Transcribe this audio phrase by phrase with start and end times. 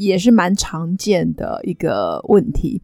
[0.00, 2.80] 也是蛮常见的一个问题。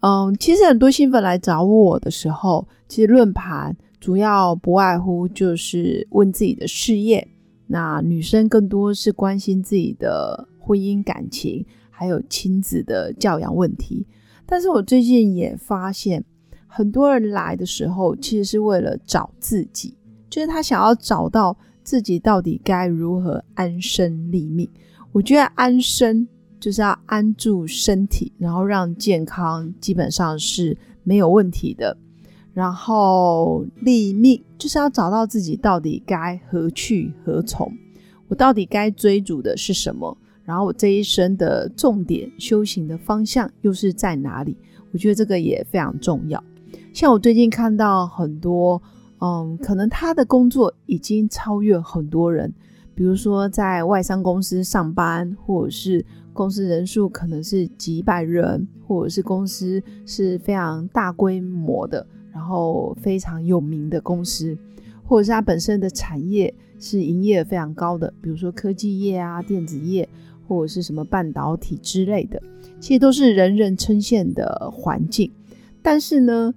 [0.00, 7.26] 嗯，其实很多新粉来找我的时候，其实论盘主要不外乎就是问自己的事业，
[7.66, 14.06] 那女生更多是关心自己的婚姻感情，还有亲子的教养问题。
[14.46, 16.24] 但是我最近也发现，
[16.66, 19.94] 很多人来的时候，其实是为了找自己。
[20.30, 24.68] 就是他想要找到自己到底该如何安身立命。
[25.10, 26.28] 我觉得安身
[26.60, 31.96] 就是要安住身体，然后让健康基本上是没有问题的。
[32.52, 37.72] 然后立命就是要找到自己到底该何去何从，
[38.28, 40.16] 我到底该追逐的是什么？
[40.44, 44.56] 然后我这一生的重点修行的方向又是在哪里？
[44.92, 46.42] 我觉得这个也非常重要。
[46.92, 48.80] 像我最近看到很多。
[49.20, 52.54] 嗯，可能他的工作已经超越很多人，
[52.94, 56.06] 比如说在外商公司上班，或者是
[56.38, 64.56] 公司人数可能是几百人，或者是公司是非常大规模的，然后非常有名的公司，
[65.02, 70.08] 或者是它本身的产业是营业非常高的，比如说科技业啊、电子业，
[70.46, 72.40] 或者是什么半导体之类的，
[72.78, 75.28] 其实都是人人称羡的环境，
[75.82, 76.54] 但是呢。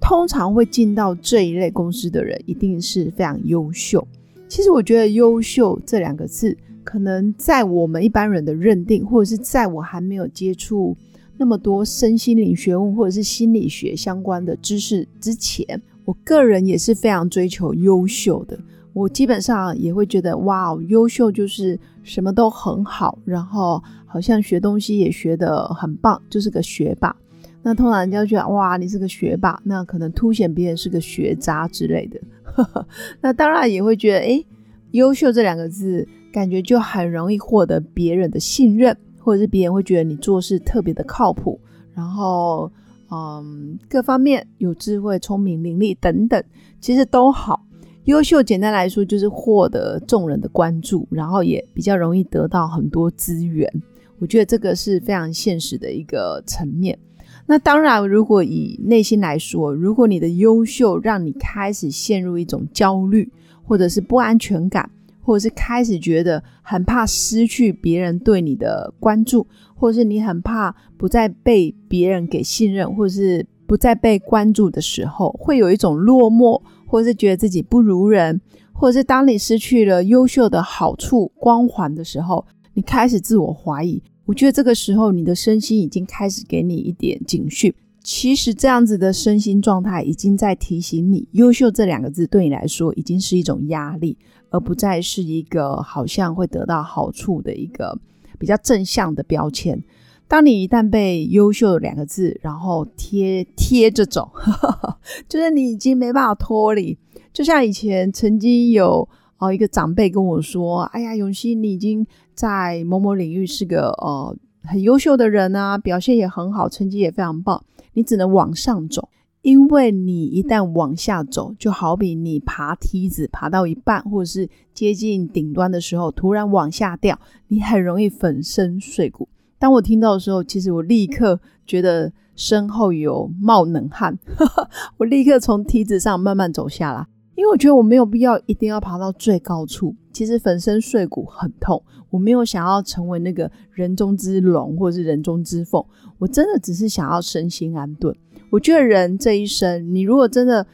[0.00, 4.06] 通常会进到这一类公司的人，一定是非常优秀。
[4.46, 10.96] 其实我觉得“优秀”这两个字，可能在我们一般人的认定，或者是在我还没有接触
[11.36, 18.56] 那么多身心灵学问或者是心理学相关的知识之前，我个人也是非常追求优秀的。
[18.92, 27.16] 我基本上也会觉得，哇，优秀就是什么都很好，然后好像学东西也学得很棒，就是个学霸。
[27.60, 32.20] 那通常人家觉得哇，你是个学霸，那可能凸显别人是个学渣之类的。
[33.20, 34.44] 那当然也会觉得，哎，
[34.92, 41.60] 优秀这两个字，感觉就很容易获得别人的信任，或者是别人会觉得你做事特别的靠谱，
[41.94, 42.68] 然后，
[43.08, 46.42] 嗯，各方面有智慧、聪明、伶俐等等，
[46.80, 47.64] 其实都好。
[48.06, 53.70] 优秀简单来说就是获得众人的关注，然后也比较容易得到很多资源。
[54.18, 56.98] 我觉得这个是非常现实的一个层面。
[57.46, 63.30] 那当然，如果以内心来说，如果你的优秀让你开始陷入一种焦虑，
[63.62, 64.90] 或者是不安全感，
[65.24, 78.40] 或者是开始觉得很怕失去别人对你的关注，或者是你很怕不再被别人给信任，或者是不再被关注的时候，会有一种落寞，或者是觉得自己不如人，
[78.72, 84.02] 或者是当你失去了优秀的好处光环的时候，你开始自我怀疑。
[84.26, 87.72] 我觉得这个时候，你的身心已经开始给你一点警讯。
[88.02, 94.18] 其实这样子的身心状态，已经在提醒你，优秀这两个字对你来说，已经是一种压力，
[94.54, 97.98] 而不再是一个好像会得到好处的一个
[98.38, 99.82] 比较正向的标签。
[100.28, 104.30] 当你一旦被“优秀”两个字，然后贴贴着走，
[105.28, 106.96] 就是你已经没办法脱离。
[107.32, 109.08] 就像以前曾经有。
[109.38, 117.62] 哦，一个长辈跟我说：“哎呀，永熙，你已经在某某领域是个呃很优秀的人啊，表现也很好，成绩也非常棒。
[117.94, 119.08] 你只能往上走，
[119.44, 127.18] 因为你一旦往下走，就好比你爬梯子爬到一半，或者是接近顶端的时候，突然往下掉，
[127.48, 129.28] 你很容易粉身碎骨。
[129.58, 134.18] 当我听到的时候，其实我立刻觉得身后有冒冷汗，
[134.96, 141.82] 我立刻从梯子上慢慢走下来。”因为我觉得我没有必要一定要爬到最高处，其实粉身碎骨很痛。
[142.10, 145.84] 我没有想要成为那个人中之龙或者是人中之凤，
[146.18, 148.14] 我真的只是想要身心安顿。
[148.50, 150.66] 我觉得人这一生，你如果真的。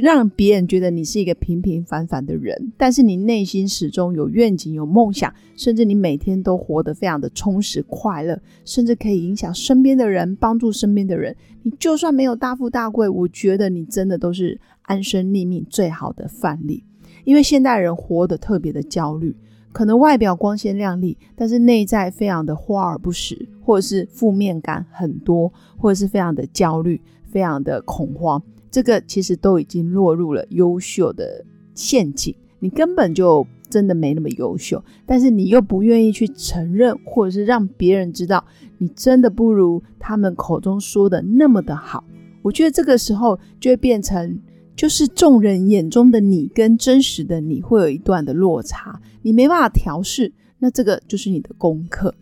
[0.00, 11.34] 让别人觉得你是一个平平凡凡的人，但是你内心始终有愿景、有梦想，甚至你每天都活得非常的充实、快乐，甚至可以影响身边的人、帮助身边的人。
[11.62, 16.84] 你就算没有大富大贵，我觉得你真的都是安身立命最好的范例。
[17.24, 19.36] 因为现代人活得特别的焦虑，
[19.72, 28.42] 可能外表光鲜亮丽，但是内在非常的花而不实，或者是负面感很多，或者是非常的焦虑、非常的恐慌。
[28.78, 31.44] 这个其实都已经落入了优秀的
[31.74, 38.44] 陷阱，你根本就真的没那么优秀，但是你又不愿意去承认，或者是让别人知道
[38.78, 42.04] 你真的不如他们口中说的那么的好。
[42.40, 44.38] 我觉得这个时候就会变成，
[44.76, 52.14] 就是众人眼中的你跟真实的你会有一段的落差，你没办法调试，那这个就是你的功课。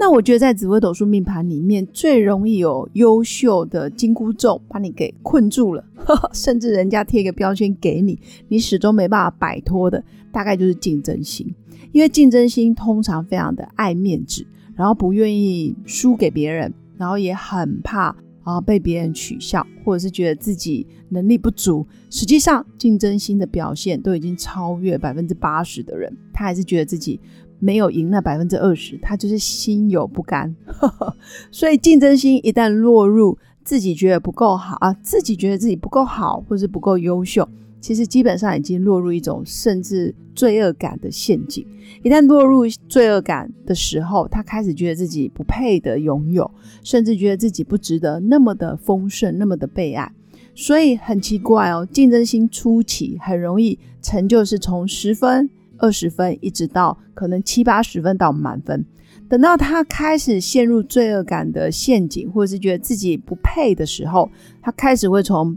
[0.00, 5.84] 那我觉得在紫微斗数命盘里面，最容易有优秀的金箍咒把你给困住了，
[6.32, 8.16] 甚至人家贴一个标签给你，
[8.46, 11.52] 你始终没办法摆脱的，大概就是竞争心。
[11.90, 14.46] 因为竞争心通常非常的爱面子，
[14.76, 18.14] 然后不愿意输给别人，然后也很怕
[18.44, 21.84] 啊被别人取笑，或者是觉得自己能力不足。
[22.08, 27.18] 实际上，竞争心的表现都已经超越百分之八十的人，他还是觉得自己。
[27.58, 30.54] 没有赢那百分之二十，他就是心有不甘。
[31.50, 37.48] 所以竞争心一旦落入自己觉得不够好啊，自己觉得自己不够好，或是不够优秀，
[37.80, 41.66] 其实基本上已经落入一种甚至罪恶感的陷阱。
[42.02, 46.50] 一旦落入罪恶感的时候，他开始觉得自己不配的拥有，
[46.82, 50.12] 甚至觉得自己不值得那么的丰盛，那么的被爱。
[50.54, 55.48] 所以很奇怪哦，竞争心初期很容易成就是从十分。
[55.78, 58.84] 二十分一直到可能七八十分到满分，
[59.28, 64.30] 等到他开始陷入罪恶感的陷阱，或者是觉得自己不配的时候，
[64.60, 65.56] 他开始会从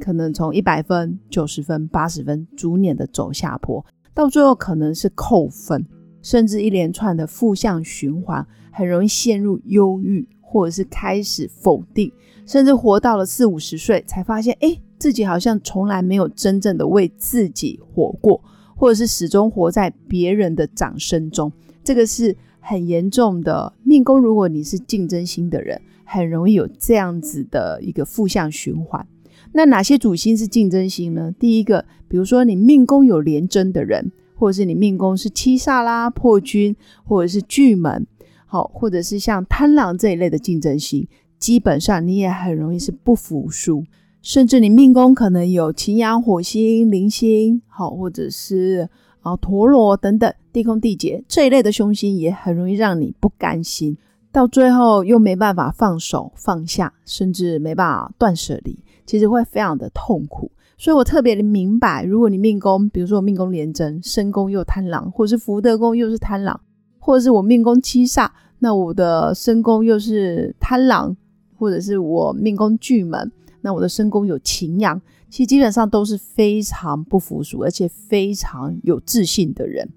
[0.00, 5.86] 可能从一百分、九十分、八十分，逐年的走下坡，到最后可能是扣分，
[6.20, 12.12] 甚至一连串的负向循环，很容易陷入忧郁，或者是开始否定，
[12.44, 18.42] 甚至活到了四五十岁才发现，哎，自己好像从来没有真正的为自己活过。
[18.84, 21.50] 或者是始终活在别人的掌声中，
[21.82, 24.20] 这个是很严重的命宫。
[24.20, 29.06] 如果你是竞争心的人，很容易有这样子的一个负向循环。
[29.52, 31.32] 那哪些主星是竞争心呢？
[31.38, 38.06] 第一个，比如说你命宫有廉贞的人，或者是你命宫是七煞啦、破军，或者是巨门，
[38.44, 41.08] 好，或者是像贪狼这一类的竞争心，
[41.38, 43.82] 基本上你也很容易是不服输。
[44.24, 48.88] 甚至你命宫可能有擎羊、火星、铃星，好，或者是
[49.20, 53.94] 啊陀螺等等地空地劫这一类的凶星，也很容易让你不甘心，
[54.32, 60.50] 到最后又没办法放手放下，甚至没办法断舍离，其实会非常的痛苦。
[60.78, 66.58] 所以我特别的明白，如果你命宫，比如说我命宫廉贞，身宫又贪狼，或者是福德宫又是贪狼，
[66.98, 68.30] 或者是我命宫七煞，
[68.60, 71.14] 那我的身宫又是贪狼，
[71.58, 73.30] 或者是我命宫巨门。
[73.64, 75.00] 那我的身宫有擎羊，
[75.30, 79.88] 其实基本上都是非常不服输，而且非常有自信的人。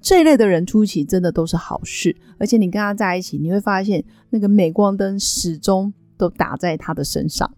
[0.00, 7.52] 这一类的人出奇真的都是好事，而且你跟他在一起，你会发现那个镁光灯始终都打在他的身上。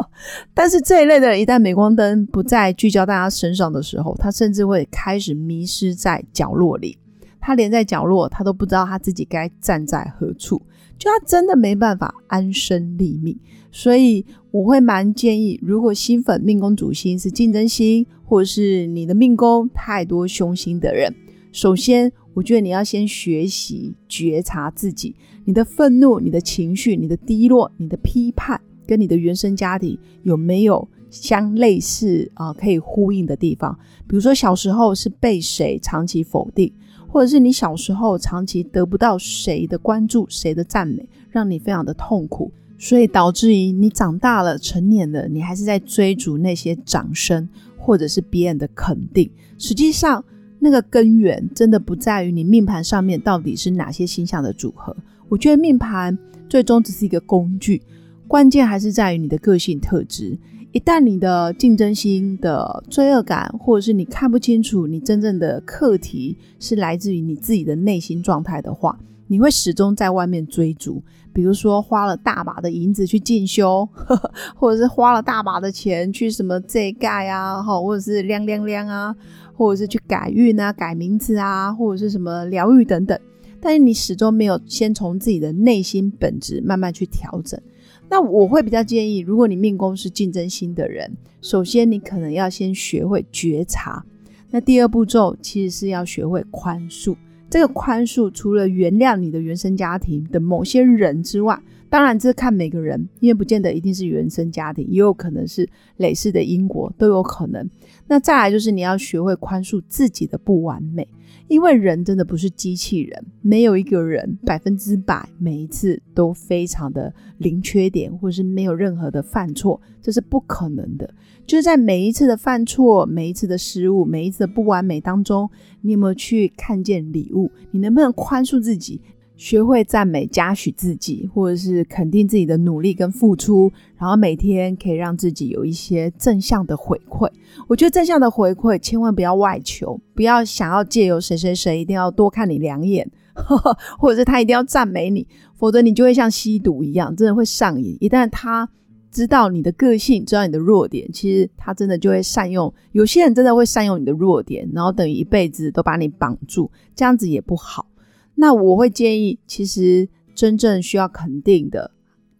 [0.52, 6.98] 但是这一类的人，一旦镁光灯不再聚焦在他身上的时候，他甚至会开始迷失在角落里。
[7.46, 10.62] 他连在角落，他都不知道他自己该站在何处，
[10.98, 13.38] 就他真的没办法安身立命。
[13.70, 21.14] 所以我会蛮建议，如果新粉命宫主星是竞争星，或者是你的命宫太多凶星的人，
[21.52, 25.14] 首先我觉得你要先学习觉察自己，
[25.44, 32.54] 你的愤怒、你的情绪、你的低落、你的批判，跟你的原生家庭有没有相类似啊？
[32.54, 36.72] 可以呼应的地方，比如说小时候是被谁长期否定，
[37.14, 42.50] 或者是你小时候长期得不到谁的关注、谁的赞美，让你非常的痛苦。
[42.76, 49.30] 所以导致于你长大了、成年了，你还是在追逐那些掌声或者是别人的肯定。
[49.58, 50.24] 实际上，
[50.58, 54.94] 那个根源真的不在于你命盘上面到底是哪些星象的组合。
[55.28, 56.18] 我觉得命盘
[56.48, 57.80] 最终只是一个工具，
[58.26, 60.36] 关键还是在于你的个性特质。
[60.74, 71.00] 一旦你的竞争心的罪恶感，或者是你看不清楚你真正的课题是来自于你自己的内心状态的话，你会始终在外面追逐。
[71.32, 79.14] 比如说花了大把的银子去进修呵呵， 或者是花了大把的钱去什么这盖啊，哈，或者是亮亮亮啊，
[79.54, 83.16] 或者是去改运啊、改名字啊，或者是什么疗愈等等。
[83.60, 87.60] 但是你始终没有先从自己的内心本质慢慢去调整。
[88.08, 94.04] 那我会比较建议，如果你命宫是竞争心的人，首先你可能要先学会觉察。
[94.50, 97.16] 那第二步骤其实是要学会宽恕。
[97.50, 105.68] 这个宽恕除了原谅你的原生家庭的某些人之外，当然，这看每个人，因为不见得一定是原生家庭，也有可能是
[105.98, 107.68] 累世的因果，都有可能。
[108.08, 111.06] 那再来就是你要学会宽恕自己的不完美。
[111.48, 121.12] 因为人真的不是机器人，没有一个人百分之百每一次都非常的零缺点，或者是没有任何的犯错，这是不可能的。
[121.46, 125.48] 就是在每一次的犯错、每一次的失误、每一次的不完美当中，
[125.82, 127.50] 你有没有去看见礼物？
[127.70, 129.00] 你能不能宽恕自己？
[129.36, 137.28] 学会赞美、嘉许自己，或者是肯定自己的努力跟付出，然后每天可以让自己有一些正向的回馈。
[137.66, 147.96] 我觉得正向的回馈千万不要外求，不要想要借由谁谁谁一定要多看你两眼，呵 呵或者是他一定要赞美你，否则你就会像吸毒一样，真的会上瘾。
[148.00, 148.68] 一旦他
[149.10, 152.72] 知道你的个性，知道你的弱点，其实他真的就会善用。
[152.92, 157.86] 有些人真的会善用你的弱点，然后等于一辈子都把你绑住，这样子也不好。
[158.34, 161.90] 那我会建议，其实真正需要肯定的，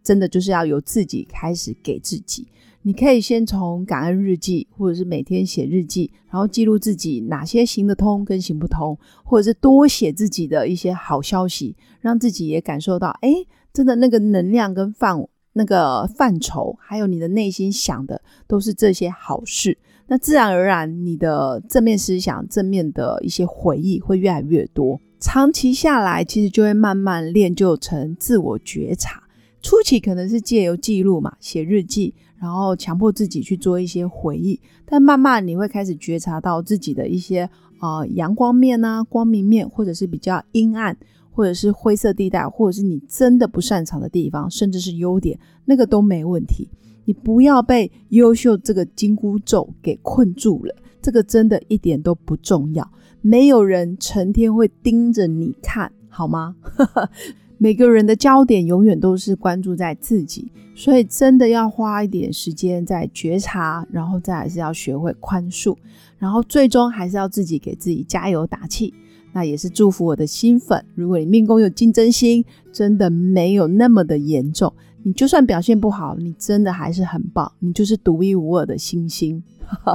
[0.03, 2.49] 真的就是要由自己开始给自己。
[2.83, 13.31] 你可以先从感恩日记，或者是每天写日记，然后记录自己哪些行得通跟行不通，或者是多写自己的一些好消息，让自己也感受到，哎，
[13.73, 15.19] 真的那个能量跟范
[15.55, 25.01] 那个范畴，还有你的内心想的都是这些好事，那自然而然你的正面思想、正面的一些回忆会越来越多。
[25.25, 29.23] 长期下来，其实就会慢慢练就成自我觉察。
[29.63, 34.61] 初期可能是借由记录嘛，写日记，然后强迫自己去做一些回忆。
[34.85, 37.49] 但慢慢你会开始觉察到自己的一些
[37.81, 40.95] 呃阳光面啊、光明面，或者是比较阴暗，
[41.31, 46.69] 或者是灰色地带，或者是你真的不擅长的地方，甚至是优点，那个都没问题。
[47.07, 52.87] 你不要被优秀这个金箍咒给困住了，这个真的一点都不重要。
[53.27, 56.57] 没有人成天会盯着你看，好吗？
[57.57, 65.75] 每个人的焦点永远都是关注在自己，所以真的要花一点时间在觉察，然后再还是要学会宽恕，
[66.19, 68.93] 然后最终还是要自己给自己加油打气。
[69.33, 74.71] 那也是祝福我的新粉，如果你命宫有竞争心，真的没有那么的严重，
[75.05, 79.43] 你就算表现不好，你真的还是很棒，你就是独一无二的星星。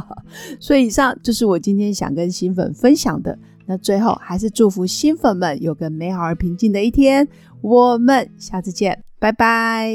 [0.59, 3.37] 所以以上就是我今天想跟新粉分享的。
[3.65, 7.27] 那最后还是祝福新粉们有个美好而平静的一天。
[7.61, 9.91] 我们下次见，拜拜。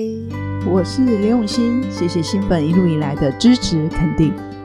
[0.68, 4.32] 我是刘永新，谢谢新粉一路以来的支持肯定。